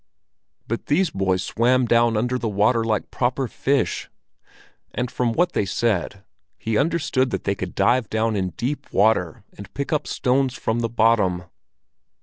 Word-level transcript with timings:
But 0.67 0.87
these 0.87 1.11
boys 1.11 1.43
swam 1.43 1.85
down 1.85 2.17
under 2.17 2.39
the 2.39 2.49
water 2.49 2.83
like 2.83 3.11
proper 3.11 3.47
fish, 3.47 4.09
and 4.95 5.11
from 5.11 5.31
what 5.31 5.51
they 5.51 5.63
said 5.63 6.23
he 6.57 6.75
understood 6.75 7.29
that 7.29 7.43
they 7.43 7.53
could 7.53 7.75
dive 7.75 8.09
down 8.09 8.35
in 8.35 8.49
deep 8.57 8.91
water 8.91 9.43
and 9.55 9.71
pick 9.75 9.93
up 9.93 10.07
stones 10.07 10.55
from 10.55 10.79
the 10.79 10.89
bottom. 10.89 11.43